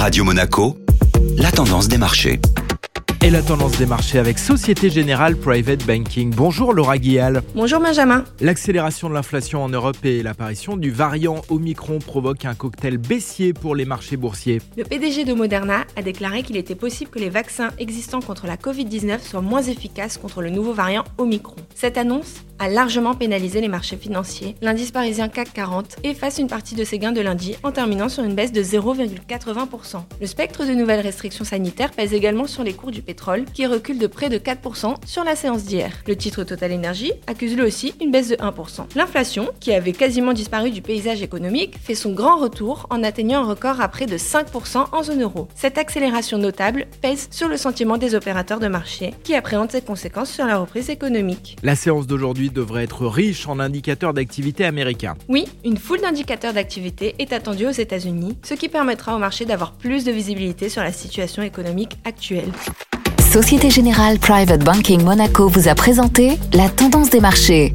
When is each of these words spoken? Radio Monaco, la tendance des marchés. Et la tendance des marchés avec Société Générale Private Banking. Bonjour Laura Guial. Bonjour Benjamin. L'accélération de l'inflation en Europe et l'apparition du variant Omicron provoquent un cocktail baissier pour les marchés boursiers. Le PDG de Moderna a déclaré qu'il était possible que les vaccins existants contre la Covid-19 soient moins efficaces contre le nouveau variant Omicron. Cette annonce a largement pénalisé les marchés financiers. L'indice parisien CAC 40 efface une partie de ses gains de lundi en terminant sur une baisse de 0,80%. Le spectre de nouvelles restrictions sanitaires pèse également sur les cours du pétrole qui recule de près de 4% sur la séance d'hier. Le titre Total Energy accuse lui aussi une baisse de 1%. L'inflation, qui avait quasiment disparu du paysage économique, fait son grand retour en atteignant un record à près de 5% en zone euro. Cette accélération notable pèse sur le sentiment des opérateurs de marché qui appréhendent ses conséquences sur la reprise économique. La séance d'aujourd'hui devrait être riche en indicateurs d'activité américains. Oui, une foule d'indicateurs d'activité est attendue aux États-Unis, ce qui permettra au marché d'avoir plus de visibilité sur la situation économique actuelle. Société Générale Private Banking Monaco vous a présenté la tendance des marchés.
Radio 0.00 0.24
Monaco, 0.24 0.78
la 1.36 1.52
tendance 1.52 1.86
des 1.86 1.98
marchés. 1.98 2.40
Et 3.20 3.28
la 3.28 3.42
tendance 3.42 3.76
des 3.76 3.84
marchés 3.84 4.18
avec 4.18 4.38
Société 4.38 4.88
Générale 4.88 5.36
Private 5.36 5.84
Banking. 5.84 6.32
Bonjour 6.34 6.72
Laura 6.72 6.96
Guial. 6.96 7.42
Bonjour 7.54 7.80
Benjamin. 7.80 8.24
L'accélération 8.40 9.10
de 9.10 9.14
l'inflation 9.14 9.62
en 9.62 9.68
Europe 9.68 10.02
et 10.04 10.22
l'apparition 10.22 10.78
du 10.78 10.90
variant 10.90 11.42
Omicron 11.50 11.98
provoquent 11.98 12.46
un 12.46 12.54
cocktail 12.54 12.96
baissier 12.96 13.52
pour 13.52 13.76
les 13.76 13.84
marchés 13.84 14.16
boursiers. 14.16 14.62
Le 14.78 14.84
PDG 14.84 15.26
de 15.26 15.34
Moderna 15.34 15.84
a 15.96 16.00
déclaré 16.00 16.44
qu'il 16.44 16.56
était 16.56 16.74
possible 16.74 17.10
que 17.10 17.18
les 17.18 17.28
vaccins 17.28 17.68
existants 17.78 18.22
contre 18.22 18.46
la 18.46 18.56
Covid-19 18.56 19.20
soient 19.20 19.42
moins 19.42 19.62
efficaces 19.62 20.16
contre 20.16 20.40
le 20.40 20.48
nouveau 20.48 20.72
variant 20.72 21.04
Omicron. 21.18 21.56
Cette 21.74 21.98
annonce 21.98 22.36
a 22.60 22.68
largement 22.68 23.14
pénalisé 23.14 23.60
les 23.60 23.68
marchés 23.68 23.96
financiers. 23.96 24.54
L'indice 24.60 24.92
parisien 24.92 25.28
CAC 25.28 25.52
40 25.54 25.96
efface 26.04 26.38
une 26.38 26.46
partie 26.46 26.74
de 26.74 26.84
ses 26.84 26.98
gains 26.98 27.10
de 27.10 27.22
lundi 27.22 27.56
en 27.62 27.72
terminant 27.72 28.10
sur 28.10 28.22
une 28.22 28.34
baisse 28.34 28.52
de 28.52 28.62
0,80%. 28.62 30.02
Le 30.20 30.26
spectre 30.26 30.66
de 30.66 30.72
nouvelles 30.72 31.00
restrictions 31.00 31.44
sanitaires 31.44 31.90
pèse 31.90 32.12
également 32.12 32.46
sur 32.46 32.62
les 32.62 32.74
cours 32.74 32.90
du 32.90 33.00
pétrole 33.00 33.46
qui 33.54 33.66
recule 33.66 33.98
de 33.98 34.06
près 34.06 34.28
de 34.28 34.36
4% 34.36 34.94
sur 35.06 35.24
la 35.24 35.36
séance 35.36 35.64
d'hier. 35.64 35.90
Le 36.06 36.14
titre 36.16 36.44
Total 36.44 36.72
Energy 36.72 37.12
accuse 37.26 37.56
lui 37.56 37.62
aussi 37.62 37.94
une 38.00 38.10
baisse 38.10 38.28
de 38.28 38.36
1%. 38.36 38.94
L'inflation, 38.94 39.48
qui 39.58 39.72
avait 39.72 39.92
quasiment 39.92 40.34
disparu 40.34 40.70
du 40.70 40.82
paysage 40.82 41.22
économique, 41.22 41.78
fait 41.82 41.94
son 41.94 42.12
grand 42.12 42.36
retour 42.36 42.86
en 42.90 43.02
atteignant 43.02 43.40
un 43.40 43.46
record 43.46 43.80
à 43.80 43.88
près 43.88 44.04
de 44.04 44.18
5% 44.18 44.84
en 44.92 45.02
zone 45.02 45.22
euro. 45.22 45.48
Cette 45.54 45.78
accélération 45.78 46.36
notable 46.36 46.86
pèse 47.00 47.28
sur 47.30 47.48
le 47.48 47.56
sentiment 47.56 47.96
des 47.96 48.14
opérateurs 48.14 48.60
de 48.60 48.68
marché 48.68 49.14
qui 49.24 49.34
appréhendent 49.34 49.70
ses 49.70 49.80
conséquences 49.80 50.30
sur 50.30 50.44
la 50.44 50.58
reprise 50.58 50.90
économique. 50.90 51.56
La 51.62 51.74
séance 51.74 52.06
d'aujourd'hui 52.06 52.49
devrait 52.52 52.84
être 52.84 53.06
riche 53.06 53.48
en 53.48 53.58
indicateurs 53.58 54.14
d'activité 54.14 54.64
américains. 54.64 55.16
Oui, 55.28 55.46
une 55.64 55.76
foule 55.76 56.00
d'indicateurs 56.00 56.52
d'activité 56.52 57.14
est 57.18 57.32
attendue 57.32 57.66
aux 57.66 57.70
États-Unis, 57.70 58.36
ce 58.42 58.54
qui 58.54 58.68
permettra 58.68 59.14
au 59.14 59.18
marché 59.18 59.44
d'avoir 59.44 59.72
plus 59.72 60.04
de 60.04 60.12
visibilité 60.12 60.68
sur 60.68 60.82
la 60.82 60.92
situation 60.92 61.42
économique 61.42 61.98
actuelle. 62.04 62.52
Société 63.30 63.70
Générale 63.70 64.18
Private 64.18 64.64
Banking 64.64 65.04
Monaco 65.04 65.48
vous 65.48 65.68
a 65.68 65.74
présenté 65.76 66.36
la 66.52 66.68
tendance 66.68 67.10
des 67.10 67.20
marchés. 67.20 67.74